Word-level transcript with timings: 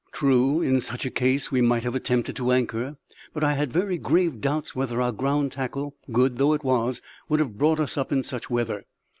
True, 0.11 0.63
in 0.63 0.79
such 0.81 1.05
a 1.05 1.11
case 1.11 1.51
we 1.51 1.61
might 1.61 1.83
have 1.83 1.93
attempted 1.93 2.35
to 2.37 2.51
anchor, 2.51 2.95
but 3.35 3.43
I 3.43 3.53
had 3.53 3.71
very 3.71 3.99
grave 3.99 4.41
doubts 4.41 4.75
whether 4.75 4.99
our 4.99 5.11
ground 5.11 5.51
tackle, 5.51 5.95
good 6.11 6.37
though 6.37 6.53
it 6.53 6.63
was, 6.63 7.03
would 7.29 7.39
have 7.39 7.59
brought 7.59 7.79
us 7.79 7.99
up 7.99 8.11
in 8.11 8.23
such 8.23 8.49
weather. 8.49 8.87